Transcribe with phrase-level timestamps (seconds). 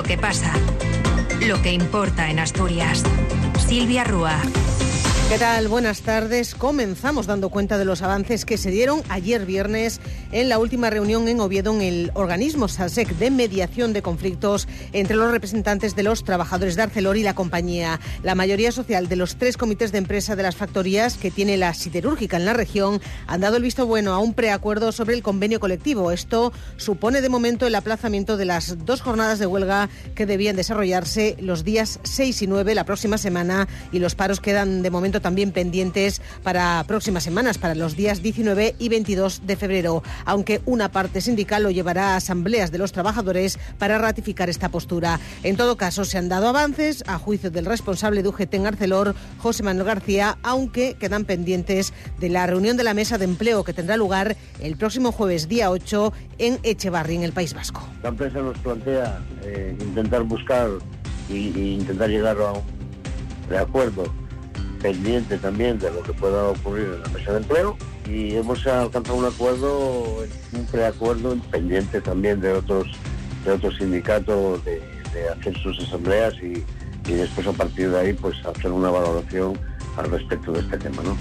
[0.00, 0.50] Lo que pasa.
[1.42, 3.02] Lo que importa en Asturias.
[3.68, 4.40] Silvia Rúa.
[5.30, 5.68] ¿Qué tal?
[5.68, 6.56] Buenas tardes.
[6.56, 10.00] Comenzamos dando cuenta de los avances que se dieron ayer viernes
[10.32, 15.14] en la última reunión en Oviedo en el organismo SASEC de mediación de conflictos entre
[15.14, 18.00] los representantes de los trabajadores de Arcelor y la compañía.
[18.24, 21.74] La mayoría social de los tres comités de empresa de las factorías que tiene la
[21.74, 25.60] siderúrgica en la región han dado el visto bueno a un preacuerdo sobre el convenio
[25.60, 26.10] colectivo.
[26.10, 31.36] Esto supone de momento el aplazamiento de las dos jornadas de huelga que debían desarrollarse
[31.38, 35.52] los días 6 y 9 la próxima semana y los paros quedan de momento también
[35.52, 41.20] pendientes para próximas semanas, para los días 19 y 22 de febrero, aunque una parte
[41.20, 45.20] sindical lo llevará a asambleas de los trabajadores para ratificar esta postura.
[45.42, 49.14] En todo caso, se han dado avances a juicio del responsable de UGT en Arcelor,
[49.38, 53.72] José Manuel García, aunque quedan pendientes de la reunión de la mesa de empleo que
[53.72, 57.86] tendrá lugar el próximo jueves día 8 en Echevarri, en el País Vasco.
[58.02, 60.68] La empresa nos plantea eh, intentar buscar
[61.28, 64.04] e intentar llegar a un acuerdo
[64.80, 67.76] pendiente también de lo que pueda ocurrir en la mesa de empleo
[68.08, 72.88] y hemos alcanzado un acuerdo, un preacuerdo pendiente también de otros
[73.44, 74.82] de otros sindicatos de,
[75.38, 76.64] hacer sus asambleas y,
[77.10, 79.58] después a partir de ahí pues hacer una valoración
[79.96, 81.02] al respecto de este tema.
[81.02, 81.16] ¿no?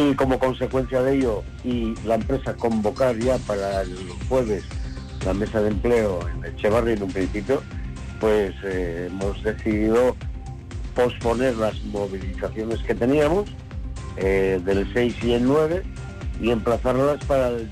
[0.00, 3.96] Y como consecuencia de ello y la empresa convocar ya para el
[4.28, 4.62] jueves
[5.24, 7.60] la mesa de empleo en Echevarri en un principio,
[8.20, 10.14] pues eh, hemos decidido
[10.96, 13.48] posponer las movilizaciones que teníamos
[14.16, 15.82] eh, del 6 y el 9
[16.40, 17.68] y emplazarlas para el,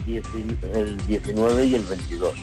[0.75, 2.35] el 19 y el 22.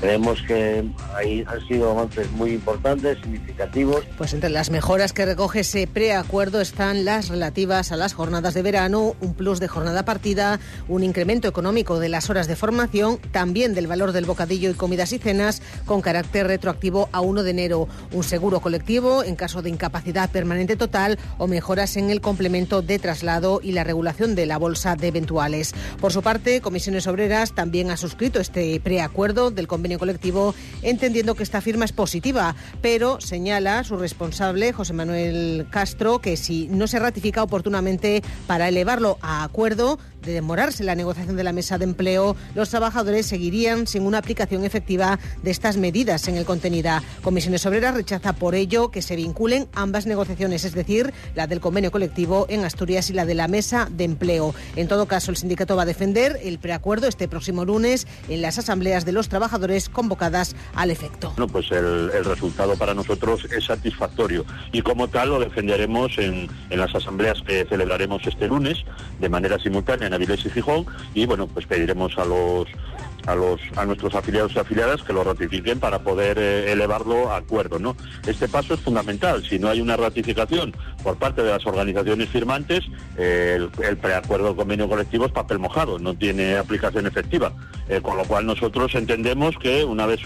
[0.00, 0.84] Creemos que
[1.16, 4.04] ahí han sido avances muy importantes, significativos.
[4.16, 8.62] Pues entre las mejoras que recoge ese preacuerdo están las relativas a las jornadas de
[8.62, 13.74] verano, un plus de jornada partida, un incremento económico de las horas de formación, también
[13.74, 17.88] del valor del bocadillo y comidas y cenas con carácter retroactivo a 1 de enero,
[18.12, 23.00] un seguro colectivo en caso de incapacidad permanente total o mejoras en el complemento de
[23.00, 25.74] traslado y la regulación de la bolsa de eventuales.
[26.00, 31.42] Por su parte, Comisiones Obreras también ha suscrito este preacuerdo del convenio colectivo, entendiendo que
[31.42, 36.98] esta firma es positiva, pero señala su responsable, José Manuel Castro, que si no se
[36.98, 42.36] ratifica oportunamente para elevarlo a acuerdo, de demorarse la negociación de la mesa de empleo,
[42.54, 46.78] los trabajadores seguirían sin una aplicación efectiva de estas medidas en el contenido.
[47.22, 51.90] Comisiones Obreras rechaza por ello que se vinculen ambas negociaciones, es decir, la del convenio
[51.90, 54.54] colectivo en Asturias y la de la mesa de empleo.
[54.76, 58.58] En todo caso, el sindicato va a defender el preacuerdo este próximo lunes en las
[58.58, 61.32] asambleas de los trabajadores convocadas al efecto.
[61.36, 66.78] Bueno, pues el, resultado para nosotros es satisfactorio y como tal lo defenderemos en, en
[66.78, 68.84] las asambleas que celebraremos este lunes
[69.18, 72.66] de manera simultánea en Avilés y Gijón y bueno, pues pediremos a los
[73.26, 77.36] a los a nuestros afiliados y afiliadas que lo ratifiquen para poder eh, elevarlo a
[77.36, 77.94] acuerdo, ¿no?
[78.26, 79.44] Este paso es fundamental.
[79.44, 82.84] Si no hay una ratificación por parte de las organizaciones firmantes,
[83.16, 83.70] el,
[84.00, 87.52] preacuerdo convenio colectivo es papel mojado, no tiene aplicación efectiva.
[87.88, 90.20] Eh, con lo cual nosotros entendemos que una vez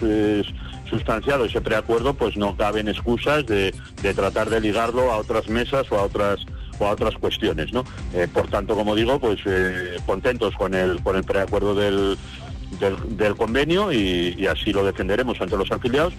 [0.89, 5.91] sustanciado ese preacuerdo, pues no caben excusas de, de tratar de ligarlo a otras mesas
[5.91, 6.45] o a otras
[6.87, 7.71] a otras cuestiones.
[8.15, 12.17] Eh, por tanto, como digo, pues eh, contentos con el con el preacuerdo del,
[13.09, 16.15] del, convenio y, y así lo defenderemos ante los afiliados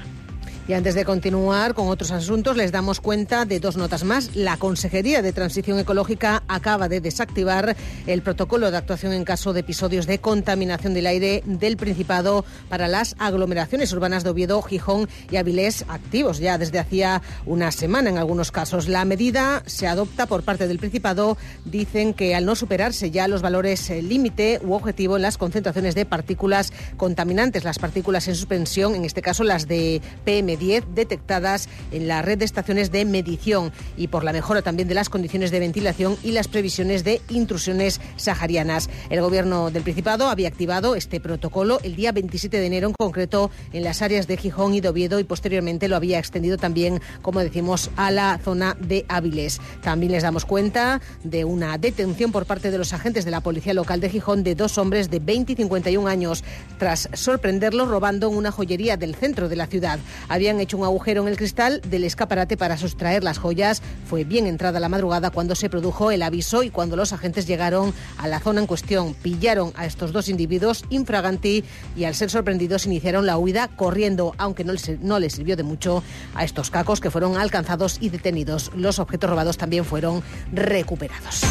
[0.68, 4.34] y antes de continuar con otros asuntos, les damos cuenta de dos notas más.
[4.34, 7.76] La Consejería de Transición Ecológica acaba de desactivar
[8.08, 12.88] el protocolo de actuación en caso de episodios de contaminación del aire del Principado para
[12.88, 18.18] las aglomeraciones urbanas de Oviedo, Gijón y Avilés activos ya desde hacía una semana en
[18.18, 18.88] algunos casos.
[18.88, 21.38] La medida se adopta por parte del Principado.
[21.66, 25.94] Dicen que al no superarse ya los valores eh, límite u objetivo en las concentraciones
[25.94, 31.70] de partículas contaminantes, las partículas en suspensión, en este caso las de PM 10 detectadas
[31.92, 35.52] en la red de estaciones de medición y por la mejora también de las condiciones
[35.52, 38.90] de ventilación y las previsiones de intrusiones saharianas.
[39.10, 43.52] El Gobierno del Principado había activado este protocolo el día 27 de enero en concreto
[43.72, 47.40] en las áreas de Gijón y de Oviedo y posteriormente lo había extendido también, como
[47.40, 49.60] decimos, a la zona de Áviles.
[49.82, 53.74] También les damos cuenta de una detención por parte de los agentes de la Policía
[53.74, 56.44] Local de Gijón de dos hombres de 20 y 51 años
[56.78, 60.00] tras sorprenderlos robando en una joyería del centro de la ciudad
[60.44, 63.82] habían hecho un agujero en el cristal del escaparate para sustraer las joyas.
[64.10, 67.94] Fue bien entrada la madrugada cuando se produjo el aviso y cuando los agentes llegaron
[68.18, 69.14] a la zona en cuestión.
[69.14, 71.64] Pillaron a estos dos individuos infraganti
[71.96, 75.64] y al ser sorprendidos iniciaron la huida corriendo, aunque no les, no les sirvió de
[75.64, 76.04] mucho
[76.36, 78.70] a estos cacos que fueron alcanzados y detenidos.
[78.76, 81.42] Los objetos robados también fueron recuperados.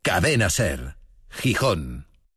[0.00, 0.96] Cadena Ser,
[1.28, 2.07] Gijón.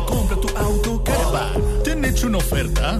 [0.00, 1.82] te compra tu auto, caravan.
[1.84, 2.98] ¿Te han hecho una oferta?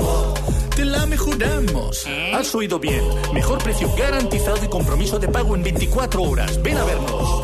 [0.74, 2.06] Te la mejoramos.
[2.34, 3.02] Has oído bien.
[3.32, 6.62] Mejor precio garantizado y compromiso de pago en 24 horas.
[6.62, 7.42] Ven a vernos.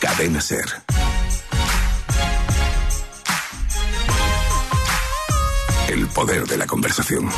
[0.00, 0.66] Cadena Ser.
[5.88, 7.30] El poder de la conversación.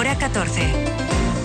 [0.00, 0.99] Hora 14.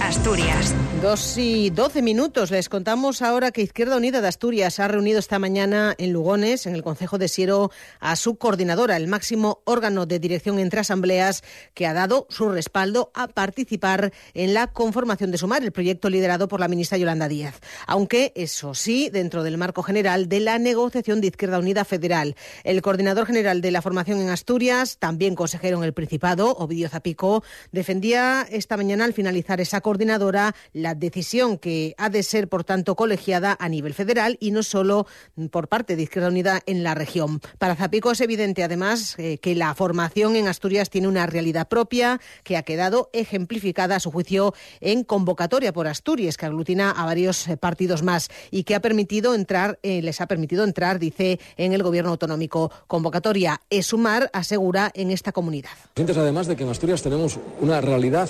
[0.05, 0.75] Asturias.
[1.01, 2.51] Dos y doce minutos.
[2.51, 6.75] Les contamos ahora que Izquierda Unida de Asturias ha reunido esta mañana en Lugones, en
[6.75, 11.43] el Consejo de Siero, a su coordinadora, el máximo órgano de dirección entre asambleas,
[11.73, 16.47] que ha dado su respaldo a participar en la conformación de Sumar, el proyecto liderado
[16.47, 17.59] por la ministra Yolanda Díaz.
[17.87, 22.35] Aunque, eso sí, dentro del marco general de la negociación de Izquierda Unida Federal.
[22.63, 27.43] El coordinador general de la formación en Asturias, también consejero en el Principado, Ovidio Zapico,
[27.71, 32.65] defendía esta mañana al finalizar esa coordinación coordinadora la decisión que ha de ser, por
[32.65, 35.07] tanto, colegiada a nivel federal y no solo
[35.51, 37.39] por parte de Izquierda Unida en la región.
[37.59, 42.19] Para Zapico es evidente, además, eh, que la formación en Asturias tiene una realidad propia
[42.43, 47.47] que ha quedado ejemplificada, a su juicio, en convocatoria por Asturias, que aglutina a varios
[47.47, 51.71] eh, partidos más y que ha permitido entrar, eh, les ha permitido entrar, dice, en
[51.71, 52.69] el gobierno autonómico.
[52.87, 55.71] Convocatoria es sumar, asegura, en esta comunidad.
[55.95, 58.29] Además de que en Asturias tenemos una realidad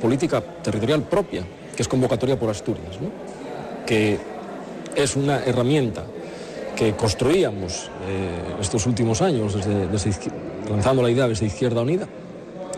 [0.00, 1.42] política territorial propia,
[1.74, 2.96] que es convocatoria por Asturias,
[3.86, 4.18] que
[4.94, 6.04] es una herramienta
[6.76, 9.88] que construíamos eh, estos últimos años, desde,
[10.70, 12.06] lanzando la idea desde Izquierda Unida,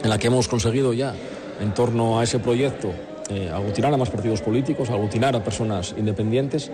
[0.02, 1.14] en la que hemos conseguido ya,
[1.60, 2.92] en torno a ese proyecto,
[3.28, 6.70] eh, aglutinar a más partidos políticos, aglutinar a personas independientes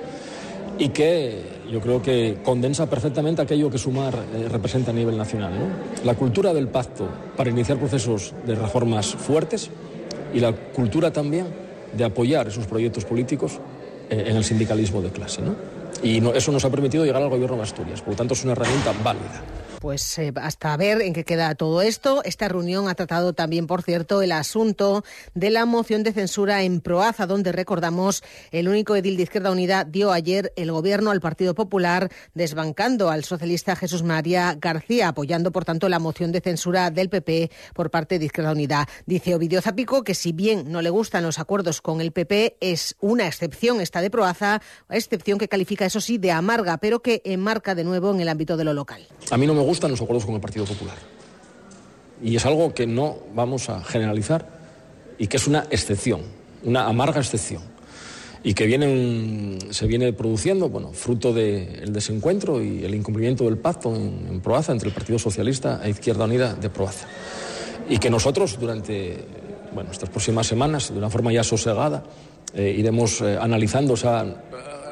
[0.79, 5.53] y que yo creo que condensa perfectamente aquello que Sumar eh, representa a nivel nacional.
[6.05, 9.71] La cultura del pacto para iniciar procesos de reformas fuertes,
[10.37, 11.47] y la cultura también
[11.97, 13.59] de apoyar esos proyectos políticos
[14.11, 15.41] eh, en el sindicalismo de clase.
[15.41, 15.57] ¿no?
[16.03, 18.03] Y eso nos ha permitido llegar al gobierno de Asturias.
[18.03, 19.43] Por lo tanto, es una herramienta válida.
[19.81, 22.23] Pues eh, hasta ver en qué queda todo esto.
[22.25, 26.81] Esta reunión ha tratado también, por cierto, el asunto de la moción de censura en
[26.81, 31.55] Proaza, donde recordamos el único edil de Izquierda Unida dio ayer el gobierno al Partido
[31.55, 37.09] Popular, desbancando al socialista Jesús María García, apoyando, por tanto, la moción de censura del
[37.09, 38.89] PP por parte de Izquierda Unida.
[39.05, 42.97] Dice Ovidio Zapico que si bien no le gustan los acuerdos con el PP, es
[43.01, 47.75] una excepción esta de Proaza, excepción que califica, eso sí, de amarga, pero que enmarca
[47.75, 49.07] de nuevo en el ámbito de lo local.
[49.31, 50.97] A mí no me gustan los acuerdos con el Partido Popular.
[52.23, 54.49] Y es algo que no vamos a generalizar
[55.19, 56.23] y que es una excepción,
[56.65, 57.63] una amarga excepción.
[58.43, 63.95] Y que viene, se viene produciendo, bueno, fruto del desencuentro y el incumplimiento del pacto
[63.95, 67.09] en, Proaza entre el Partido Socialista e Izquierda Unida de Proaza.
[67.89, 69.25] Y que nosotros durante
[69.75, 72.05] bueno, estas próximas semanas, de una forma ya sosegada,
[72.55, 74.37] eh, iremos eh, analizando esa eh,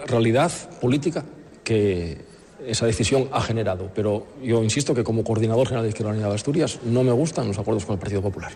[0.06, 0.50] realidad
[0.80, 1.24] política
[1.62, 2.33] que
[2.66, 3.90] esa decisión ha generado.
[3.94, 7.48] Pero yo insisto que como coordinador general de Izquierda Unida de Asturias no me gustan
[7.48, 8.52] los acuerdos con el Partido Popular.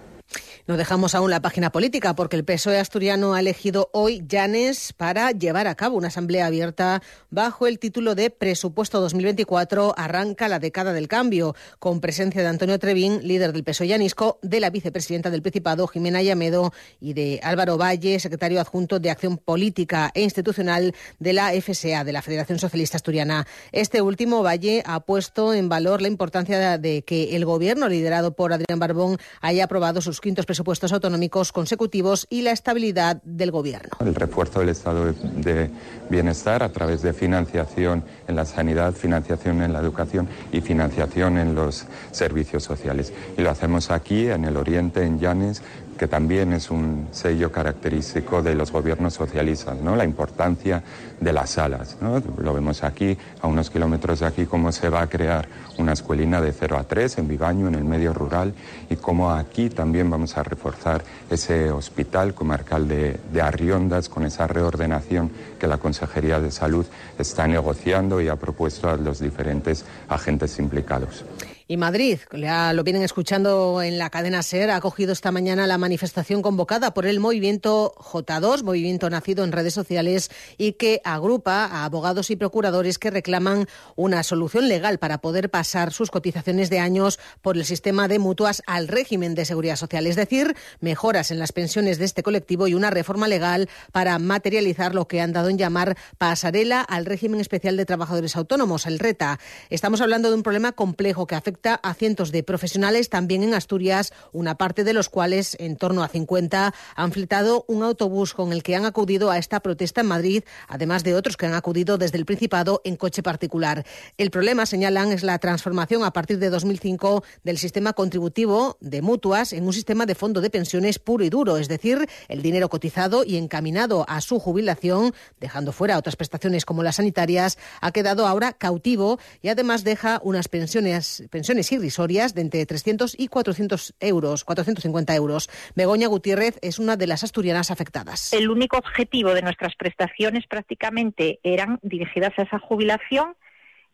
[0.69, 5.31] No dejamos aún la página política porque el PSOE asturiano ha elegido hoy Llanes para
[5.31, 10.93] llevar a cabo una asamblea abierta bajo el título de Presupuesto 2024 arranca la década
[10.93, 15.41] del cambio, con presencia de Antonio Trevín, líder del PSOE llanisco, de la vicepresidenta del
[15.41, 21.33] Principado, Jimena Llamedo, y de Álvaro Valle, secretario adjunto de Acción Política e Institucional de
[21.33, 23.47] la FSA, de la Federación Socialista Asturiana.
[23.73, 28.53] Este último, Valle, ha puesto en valor la importancia de que el gobierno liderado por
[28.53, 33.91] Adrián Barbón haya aprobado sus quintos presupuestos presupuestos autonómicos consecutivos y la estabilidad del Gobierno.
[34.01, 35.71] El refuerzo del estado de
[36.11, 41.55] bienestar a través de financiación en la sanidad, financiación en la educación y financiación en
[41.55, 43.13] los servicios sociales.
[43.37, 45.63] Y lo hacemos aquí, en el Oriente, en Llanes,
[45.99, 49.97] que también es un sello característico de los gobiernos socialistas, ¿no?
[49.97, 50.83] la importancia
[51.21, 51.99] de las salas.
[52.01, 52.23] ¿no?
[52.39, 56.41] Lo vemos aquí, a unos kilómetros de aquí, cómo se va a crear una escuelina
[56.41, 58.55] de 0 a 3 en Vivaño, en el medio rural,
[58.89, 64.47] y cómo aquí también vamos a reforzar ese hospital comarcal de, de Arriondas con esa
[64.47, 66.87] reordenación que la Consejería de Salud
[67.19, 71.25] está negociando y ha propuesto a los diferentes agentes implicados.
[71.71, 76.41] Y Madrid, lo vienen escuchando en la cadena SER, ha acogido esta mañana la manifestación
[76.41, 82.31] convocada por el movimiento J2, movimiento nacido en redes sociales y que agrupa a abogados
[82.31, 87.59] y procuradores que reclaman una solución legal para poder pasar sus cotizaciones de años por
[87.59, 91.99] el sistema de mutuas al régimen de seguridad social, es decir, mejoras en las pensiones
[91.99, 95.99] de este colectivo y una reforma legal para materializar lo que han dado en llamar
[96.17, 99.39] pasarela al régimen especial de trabajadores autónomos, el RETA.
[99.69, 104.13] Estamos hablando de un problema complejo que afecta a cientos de profesionales también en Asturias,
[104.33, 108.63] una parte de los cuales, en torno a 50, han fletado un autobús con el
[108.63, 112.19] que han acudido a esta protesta en Madrid, además de otros que han acudido desde
[112.19, 113.85] el Principado en coche particular.
[114.19, 119.53] El problema, señalan, es la transformación a partir de 2005 del sistema contributivo de mutuas
[119.53, 123.25] en un sistema de fondo de pensiones puro y duro, es decir, el dinero cotizado
[123.25, 128.53] y encaminado a su jubilación, dejando fuera otras prestaciones como las sanitarias, ha quedado ahora
[128.53, 135.15] cautivo y además deja unas pensiones pensiones irrisorias de entre 300 y 400 euros, 450
[135.15, 135.49] euros.
[135.75, 138.33] Begoña Gutiérrez es una de las asturianas afectadas.
[138.33, 143.35] El único objetivo de nuestras prestaciones prácticamente eran dirigidas a esa jubilación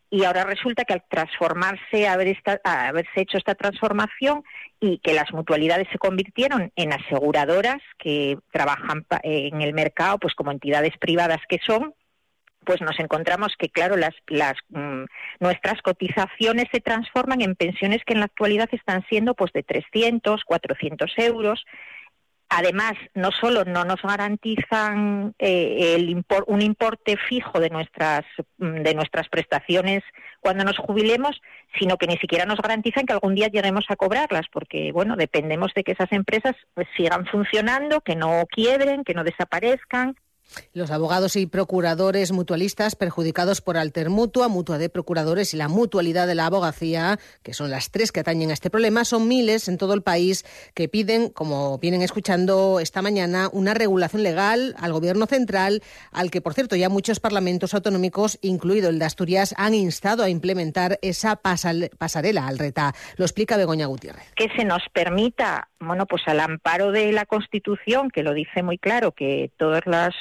[0.09, 4.43] y ahora resulta que al transformarse, haber haberse hecho esta transformación
[4.79, 10.51] y que las mutualidades se convirtieron en aseguradoras que trabajan en el mercado, pues como
[10.51, 11.93] entidades privadas que son,
[12.65, 15.05] pues nos encontramos que, claro, las, las mm,
[15.39, 20.43] nuestras cotizaciones se transforman en pensiones que en la actualidad están siendo pues de 300,
[20.43, 21.65] 400 euros.
[22.49, 28.23] Además, no solo no nos garantizan eh, el un importe fijo de nuestras,
[28.57, 30.03] mm, de nuestras prestaciones
[30.41, 31.41] cuando nos jubilemos,
[31.79, 35.73] sino que ni siquiera nos garantizan que algún día lleguemos a cobrarlas, porque bueno, dependemos
[35.73, 40.15] de que esas empresas pues, sigan funcionando, que no quiebren, que no desaparezcan
[40.73, 44.47] los abogados y procuradores mutualistas perjudicados por Alter Mutua,
[44.77, 48.53] de Procuradores y la Mutualidad de la Abogacía, que son las tres que atañen a
[48.53, 53.49] este problema, son miles en todo el país que piden, como vienen escuchando esta mañana,
[53.51, 58.89] una regulación legal al Gobierno central, al que, por cierto, ya muchos parlamentos autonómicos, incluido
[58.89, 62.93] el de Asturias, han instado a implementar esa pasarela al RETA.
[63.17, 64.31] Lo explica Begoña Gutiérrez.
[64.35, 68.77] Que se nos permita, bueno, pues al amparo de la Constitución, que lo dice muy
[68.77, 70.13] claro, que todas las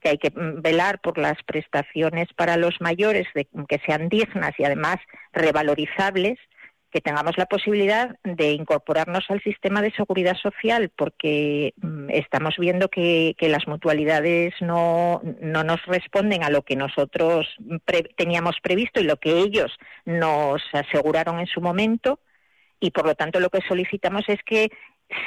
[0.00, 4.64] que hay que velar por las prestaciones para los mayores, de, que sean dignas y
[4.64, 4.96] además
[5.32, 6.38] revalorizables,
[6.90, 12.88] que tengamos la posibilidad de incorporarnos al sistema de seguridad social, porque mm, estamos viendo
[12.88, 17.46] que, las mutualidades no, no, nos responden a lo que nosotros
[18.16, 22.20] teníamos previsto y lo que ellos nos aseguraron en su momento,
[22.80, 24.70] y por lo tanto lo que solicitamos es que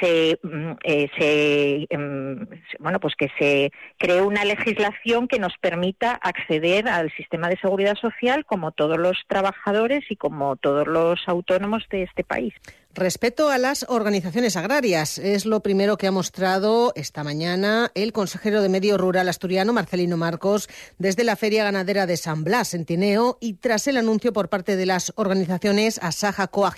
[0.00, 2.46] se, mm, eh, se em,
[2.78, 7.96] bueno pues que se cree una legislación que nos permita acceder al sistema de seguridad
[7.96, 12.54] social como todos los trabajadores y como todos los autónomos de este país.
[12.94, 18.60] Respeto a las organizaciones agrarias es lo primero que ha mostrado esta mañana el consejero
[18.60, 20.68] de Medio Rural asturiano, Marcelino Marcos,
[20.98, 24.76] desde la Feria Ganadera de San Blas, en Tineo, y tras el anuncio por parte
[24.76, 26.74] de las organizaciones Asaja, Coag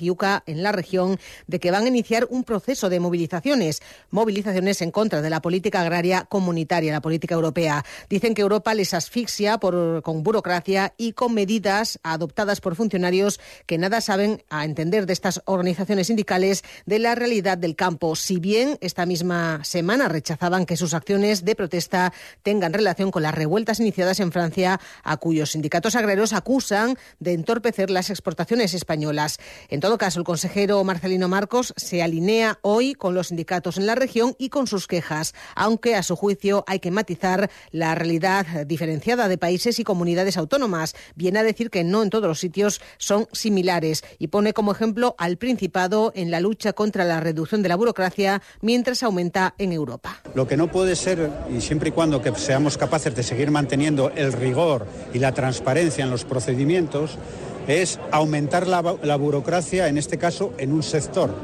[0.47, 1.18] en la región
[1.49, 5.80] de que van a iniciar un proceso de movilizaciones, movilizaciones en contra de la política
[5.80, 7.85] agraria comunitaria, la política europea.
[8.09, 13.78] Dicen que Europa les asfixia por, con burocracia y con medidas adoptadas por funcionarios que
[13.78, 18.78] nada saben a entender de estas organizaciones sindicales de la realidad del campo, si bien
[18.80, 24.20] esta misma semana rechazaban que sus acciones de protesta tengan relación con las revueltas iniciadas
[24.20, 29.38] en Francia, a cuyos sindicatos agrarios acusan de entorpecer las exportaciones españolas.
[29.68, 33.94] En todo caso, el consejero Marcelino Marcos se alinea hoy con los sindicatos en la
[33.94, 39.28] región y con sus quejas, aunque a su juicio hay que matizar la realidad diferenciada
[39.28, 40.94] de países y comunidades autónomas.
[41.14, 45.14] Viene a decir que no en todos los sitios son similares y pone como ejemplo
[45.18, 50.20] al Principado en la lucha contra la reducción de la burocracia mientras aumenta en Europa.
[50.34, 54.10] Lo que no puede ser, y siempre y cuando que seamos capaces de seguir manteniendo
[54.10, 57.18] el rigor y la transparencia en los procedimientos,
[57.66, 61.34] es aumentar la, burocracia, en este caso, en un sector,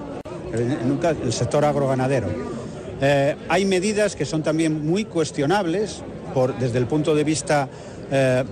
[0.52, 2.28] en el sector agroganadero.
[3.00, 6.02] Eh, hay medidas que son también muy cuestionables
[6.58, 7.68] desde el punto de vista
[8.12, 8.44] eh,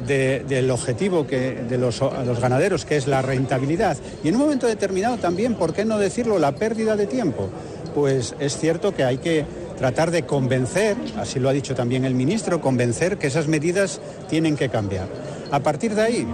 [0.48, 2.00] del objetivo de los,
[2.40, 3.96] ganaderos, que es la rentabilidad.
[4.22, 7.48] Y en un momento determinado también, ¿por qué no decirlo?, la pérdida de tiempo.
[7.92, 9.44] Pues es cierto que hay que
[9.76, 14.56] tratar de convencer, así lo ha dicho también el ministro, convencer que esas medidas tienen
[14.56, 15.08] que cambiar.
[15.50, 16.26] A partir de ahí,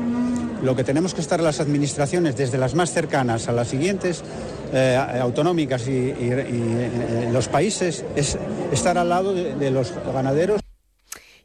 [0.62, 4.22] lo que tenemos que estar las administraciones, desde las más cercanas a las siguientes,
[4.72, 8.36] eh, autonómicas y, y, los países, es
[8.72, 10.63] estar al lado de los ganaderos.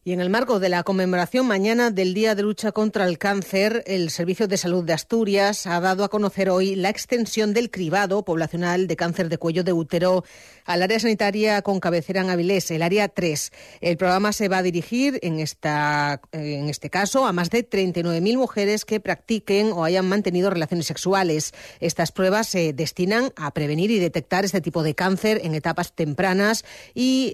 [0.06, 3.84] Y en el marco de la conmemoración mañana del Día de Lucha contra el Cáncer,
[3.86, 8.24] el Servicio de Salud de Asturias ha dado a conocer hoy la extensión del cribado
[8.24, 10.24] poblacional de cáncer de cuello de útero
[10.69, 13.51] al área sanitaria con cabecera en Avilés, el área 3.
[13.81, 18.38] El programa se va a dirigir, en, esta, en este caso, a más de 39.000
[18.38, 21.55] mujeres que practiquen o hayan mantenido relaciones sexuales.
[21.79, 26.63] Estas pruebas se destinan a prevenir y detectar este tipo de cáncer en etapas tempranas
[26.93, 27.33] y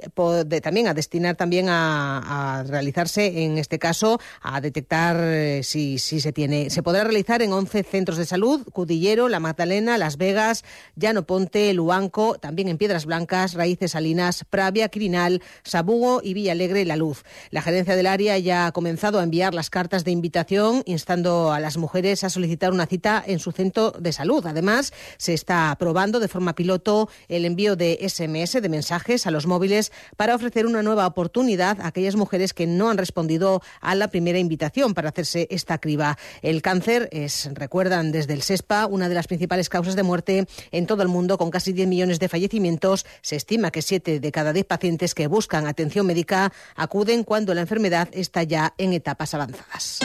[0.63, 6.32] también a destinar también a realizarse, en este caso, a detectar eh, si, si se
[6.32, 6.70] tiene.
[6.70, 10.63] Se podrá realizar en 11 centros de salud, Cudillero, La Magdalena, Las Vegas,
[10.96, 16.96] Llano Ponte, Luanco, también en Piedras Blancas, Raíces Salinas, Pravia, Quirinal, Sabugo y Villalegre La
[16.96, 17.24] Luz.
[17.50, 21.60] La gerencia del área ya ha comenzado a enviar las cartas de invitación, instando a
[21.60, 24.46] las mujeres a solicitar una cita en su centro de salud.
[24.46, 29.48] Además, se está aprobando de forma piloto el envío de SMS, de mensajes a los
[29.48, 34.10] móviles, para ofrecer una nueva oportunidad a aquellas mujeres que no han respondido a la
[34.10, 36.17] primera invitación para hacerse esta criba.
[36.41, 40.86] El cáncer es, recuerdan desde el SESPA, una de las principales causas de muerte en
[40.86, 43.05] todo el mundo, con casi 10 millones de fallecimientos.
[43.22, 47.62] Se estima que 7 de cada 10 pacientes que buscan atención médica acuden cuando la
[47.62, 50.00] enfermedad está ya en etapas avanzadas.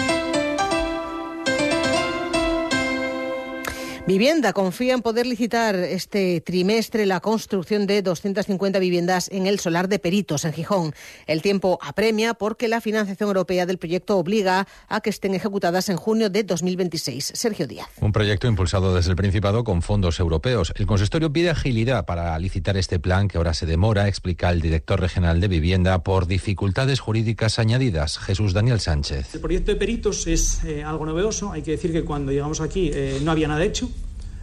[4.06, 9.88] Vivienda confía en poder licitar este trimestre la construcción de 250 viviendas en el solar
[9.88, 10.94] de Peritos, en Gijón.
[11.26, 15.98] El tiempo apremia porque la financiación europea del proyecto obliga a que estén ejecutadas en
[15.98, 17.32] junio de 2026.
[17.34, 17.88] Sergio Díaz.
[18.00, 20.72] Un proyecto impulsado desde el Principado con fondos europeos.
[20.76, 24.98] El consistorio pide agilidad para licitar este plan que ahora se demora, explica el director
[24.98, 28.18] regional de vivienda, por dificultades jurídicas añadidas.
[28.18, 29.34] Jesús Daniel Sánchez.
[29.34, 31.52] El proyecto de Peritos es eh, algo novedoso.
[31.52, 33.90] Hay que decir que cuando llegamos aquí eh, no había nada hecho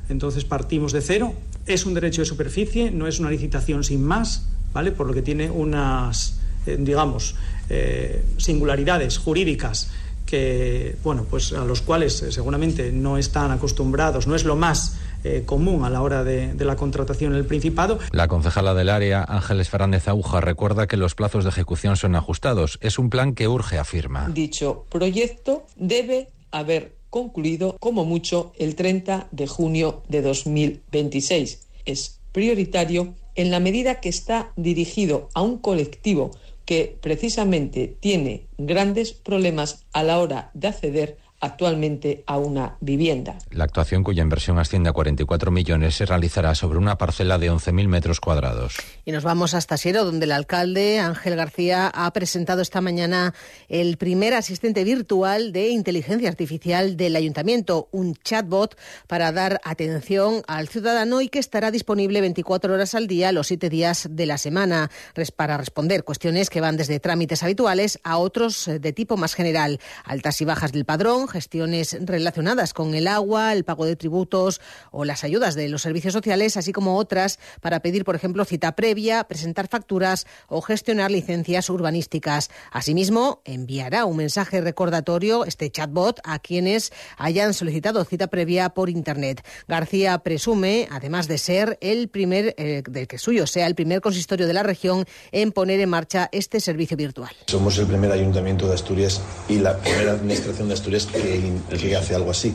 [0.09, 1.33] entonces partimos de cero.
[1.65, 4.91] Es un derecho de superficie, no es una licitación sin más, ¿vale?
[4.91, 7.35] Por lo que tiene unas, eh, digamos,
[7.69, 9.91] eh, singularidades jurídicas
[10.25, 14.97] que, bueno, pues a los cuales eh, seguramente no están acostumbrados, no es lo más
[15.45, 17.99] común a la hora de, de, la contratación en el Principado.
[18.11, 22.77] La concejala del área, Ángeles Fernández Aguja, recuerda que los plazos de ejecución son ajustados.
[22.81, 24.29] Es un plan que urge, afirma.
[24.29, 31.67] Dicho proyecto debe haber concluido como mucho el 30 de junio de 2026.
[31.85, 36.29] Es prioritario en la medida que está dirigido a un colectivo
[36.65, 43.37] que precisamente tiene grandes problemas a la hora de acceder actualmente a una vivienda.
[43.51, 47.87] La actuación, cuya inversión asciende a 44 millones, se realizará sobre una parcela de 11.000
[47.87, 48.75] metros cuadrados.
[49.05, 53.33] Y nos vamos hasta Siero, donde el alcalde Ángel García ha presentado esta mañana
[53.69, 60.67] el primer asistente virtual de inteligencia artificial del ayuntamiento, un chatbot para dar atención al
[60.67, 64.89] ciudadano y que estará disponible 24 horas al día, los siete días de la semana,
[65.35, 70.41] para responder cuestiones que van desde trámites habituales a otros de tipo más general, altas
[70.41, 74.61] y bajas del padrón, gestiones relacionadas con el agua, el pago de tributos
[74.91, 78.75] o las ayudas de los servicios sociales, así como otras para pedir, por ejemplo, cita
[78.75, 82.49] previa, presentar facturas o gestionar licencias urbanísticas.
[82.71, 89.45] Asimismo, enviará un mensaje recordatorio, este chatbot, a quienes hayan solicitado cita previa por Internet.
[89.67, 94.47] García presume, además de ser el primer, eh, del que suyo sea el primer consistorio
[94.47, 97.31] de la región en poner en marcha este servicio virtual.
[97.47, 102.31] Somos el primer ayuntamiento de Asturias y la primera administración de Asturias que, hace algo
[102.31, 102.53] así.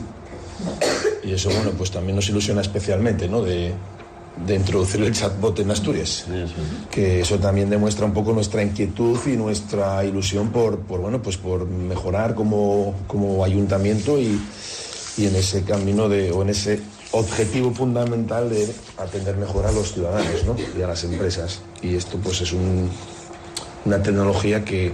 [1.23, 3.41] Y eso, bueno, pues también nos ilusiona especialmente, ¿no?
[3.41, 3.73] De,
[4.47, 6.25] introducir el chatbot en Asturias.
[6.89, 11.37] Que eso también demuestra un poco nuestra inquietud y nuestra ilusión por, por bueno, pues
[11.37, 14.39] por mejorar como, como ayuntamiento y,
[15.17, 19.93] y, en ese camino de, o en ese objetivo fundamental de atender mejor a los
[19.93, 20.55] ciudadanos ¿no?
[20.77, 21.61] y a las empresas.
[21.81, 22.89] Y esto pues es un,
[23.85, 24.93] una tecnología que,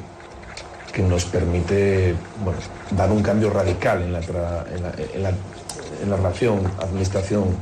[0.91, 2.15] que nos permite
[2.91, 7.55] dar un cambio radical en la, en la relación administración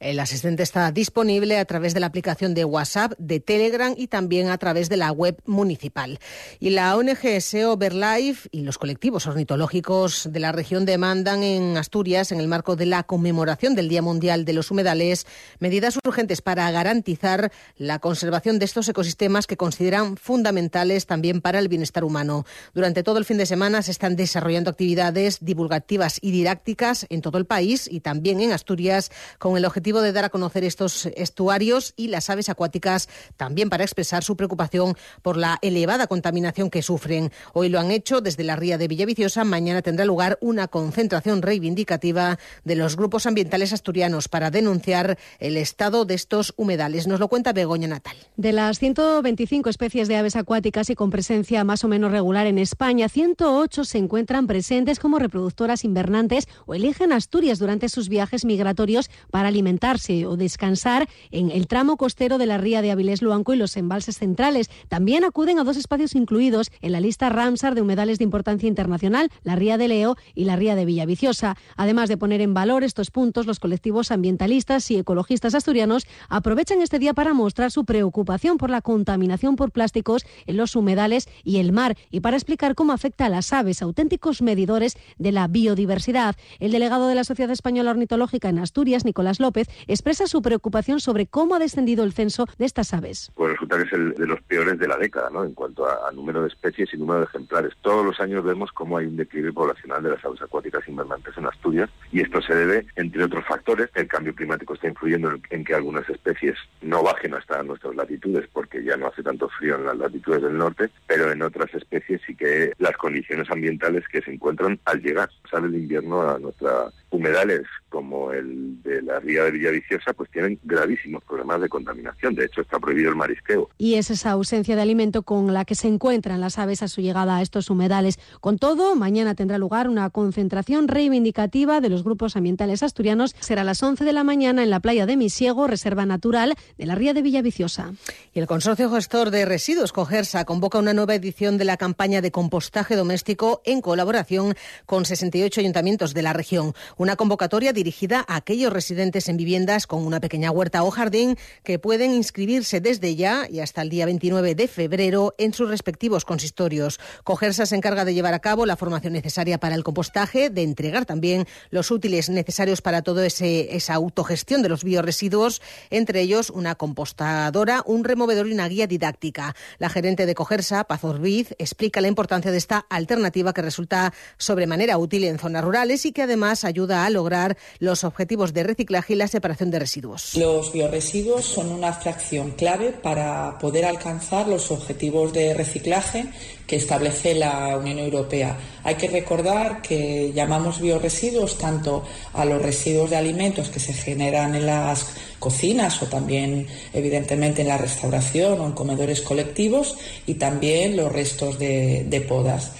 [0.00, 4.48] el asistente está disponible a través de la aplicación de WhatsApp, de Telegram y también
[4.48, 6.18] a través de la web municipal.
[6.60, 12.30] Y la ONG SEO Verlife y los colectivos ornitológicos de la región demandan en Asturias,
[12.32, 15.26] en el marco de la conmemoración del Día Mundial de los Humedales,
[15.58, 21.68] medidas urgentes para garantizar la conservación de estos ecosistemas que consideran fundamentales también para el
[21.68, 22.44] bienestar humano.
[22.74, 27.38] Durante todo el fin de semana se están desarrollando actividades divulgativas y didácticas en todo
[27.38, 31.94] el país y también en Asturias con el objetivo de dar a conocer estos estuarios
[31.96, 37.32] y las aves acuáticas, también para expresar su preocupación por la elevada contaminación que sufren.
[37.52, 39.44] Hoy lo han hecho desde la ría de Villaviciosa.
[39.44, 46.04] Mañana tendrá lugar una concentración reivindicativa de los grupos ambientales asturianos para denunciar el estado
[46.04, 47.06] de estos humedales.
[47.06, 48.16] Nos lo cuenta Begoña Natal.
[48.36, 52.58] De las 125 especies de aves acuáticas y con presencia más o menos regular en
[52.58, 59.07] España, 108 se encuentran presentes como reproductoras invernantes o eligen Asturias durante sus viajes migratorios
[59.30, 63.56] para alimentarse o descansar en el tramo costero de la ría de Avilés Luanco y
[63.56, 64.70] los embalses centrales.
[64.88, 69.30] También acuden a dos espacios incluidos en la lista Ramsar de humedales de importancia internacional,
[69.42, 71.56] la ría de Leo y la ría de Villaviciosa.
[71.76, 76.98] Además de poner en valor estos puntos, los colectivos ambientalistas y ecologistas asturianos aprovechan este
[76.98, 81.72] día para mostrar su preocupación por la contaminación por plásticos en los humedales y el
[81.72, 86.36] mar y para explicar cómo afecta a las aves, auténticos medidores de la biodiversidad.
[86.58, 91.26] El delegado de la Sociedad Española Ornitológica en Asturias, Nicolás López, expresa su preocupación sobre
[91.26, 93.30] cómo ha descendido el censo de estas aves.
[93.34, 95.44] Pues resulta que es el de los peores de la década, ¿no?
[95.44, 97.72] En cuanto a, número de especies y número de ejemplares.
[97.82, 101.46] Todos los años vemos cómo hay un declive poblacional de las aves acuáticas invernantes en
[101.46, 105.74] Asturias y esto se debe, entre otros factores, el cambio climático está influyendo en, que
[105.74, 109.96] algunas especies no bajen hasta nuestras latitudes porque ya no hace tanto frío en las
[109.96, 114.80] latitudes del norte, pero en otras especies sí que las condiciones ambientales que se encuentran
[114.84, 120.12] al llegar, sale el invierno a nuestras humedales como el de la ría de Villaviciosa,
[120.12, 122.34] pues tienen gravísimos problemas de contaminación.
[122.34, 123.70] De hecho, está prohibido el marisqueo.
[123.78, 127.00] Y es esa ausencia de alimento con la que se encuentran las aves a su
[127.00, 128.18] llegada a estos humedales.
[128.40, 133.34] Con todo, mañana tendrá lugar una concentración reivindicativa de los grupos ambientales asturianos.
[133.40, 136.86] Será a las 11 de la mañana en la playa de Misiego, reserva natural de
[136.86, 137.92] la ría de Villaviciosa.
[138.34, 142.30] Y el Consorcio Gestor de Residuos Cogersa convoca una nueva edición de la campaña de
[142.30, 146.74] compostaje doméstico en colaboración con 68 ayuntamientos de la región.
[146.98, 151.78] Una convocatoria dirigida a aquellos residentes en viviendas con una pequeña huerta o jardín que
[151.78, 156.98] pueden inscribirse desde ya y hasta el día 29 de febrero en sus respectivos consistorios.
[157.22, 161.06] Cogersa se encarga de llevar a cabo la formación necesaria para el compostaje, de entregar
[161.06, 167.84] también los útiles necesarios para toda esa autogestión de los bioresiduos, entre ellos una compostadora,
[167.86, 169.54] un removedor y una guía didáctica.
[169.78, 174.98] La gerente de Cogersa, Paz Orbiz, explica la importancia de esta alternativa que resulta sobremanera
[174.98, 179.16] útil en zonas rurales y que además ayuda a lograr los objetivos de reciclaje y
[179.16, 180.34] la separación de residuos.
[180.34, 186.26] Los bioresiduos son una fracción clave para poder alcanzar los objetivos de reciclaje
[186.66, 188.56] que establece la Unión Europea.
[188.84, 194.54] Hay que recordar que llamamos bioresiduos tanto a los residuos de alimentos que se generan
[194.54, 195.06] en las
[195.38, 199.96] cocinas o también evidentemente en la restauración o en comedores colectivos
[200.26, 202.72] y también los restos de, de podas.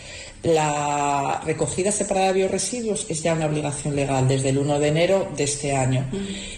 [0.42, 5.29] La recogida separada de bioresiduos es ya una obligación legal desde el 1 de enero
[5.37, 6.07] de este año.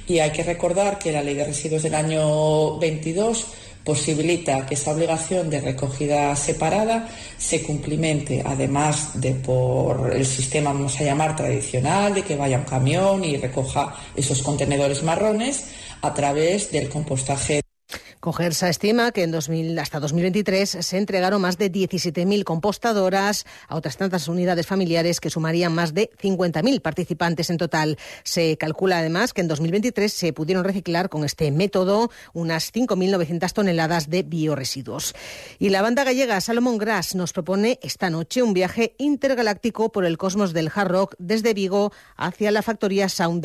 [0.07, 3.47] Y hay que recordar que la ley de residuos del año 22
[3.85, 11.01] posibilita que esa obligación de recogida separada se cumplimente, además de por el sistema, vamos
[11.01, 15.65] a llamar, tradicional, de que vaya un camión y recoja esos contenedores marrones
[16.03, 17.63] a través del compostaje.
[18.21, 23.97] Cogersa estima que en 2000, hasta 2023 se entregaron más de 17.000 compostadoras a otras
[23.97, 27.99] tantas unidades familiares que sumarían más de 50.000 participantes en total.
[28.23, 34.11] Se calcula además que en 2023 se pudieron reciclar con este método unas 5.900 toneladas
[34.11, 35.15] de bioresiduos.
[35.59, 40.19] Y la banda gallega Salomon Grass nos propone esta noche un viaje intergaláctico por el
[40.19, 43.41] cosmos del hard rock desde Vigo hacia la factoría Sound.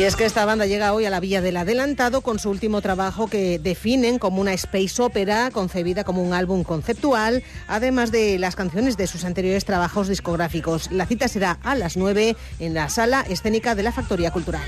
[0.00, 2.80] Y es que esta banda llega hoy a la Villa del Adelantado con su último
[2.80, 8.56] trabajo que definen como una space opera concebida como un álbum conceptual, además de las
[8.56, 10.90] canciones de sus anteriores trabajos discográficos.
[10.90, 14.62] La cita será a las 9 en la sala escénica de la Factoría Cultural.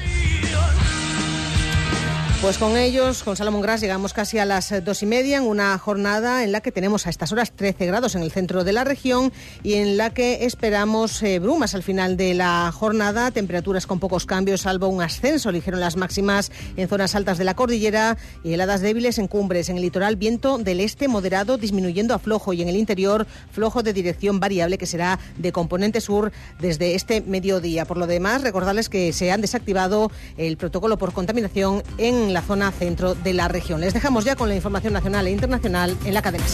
[2.43, 5.79] Pues con ellos, con Salomón Gras, llegamos casi a las dos y media en una
[5.79, 8.83] jornada en la que tenemos a estas horas 13 grados en el centro de la
[8.83, 14.01] región y en la que esperamos eh, brumas al final de la jornada, temperaturas con
[14.01, 18.19] pocos cambios, salvo un ascenso ligero en las máximas en zonas altas de la cordillera
[18.43, 19.69] y heladas débiles en cumbres.
[19.69, 23.85] En el litoral, viento del este moderado disminuyendo a flojo y en el interior, flojo
[23.85, 27.85] de dirección variable que será de componente sur desde este mediodía.
[27.85, 32.73] Por lo demás, recordarles que se han desactivado el protocolo por contaminación en la zona
[32.73, 33.81] centro de la región.
[33.81, 36.45] Les dejamos ya con la información nacional e internacional en la cadena.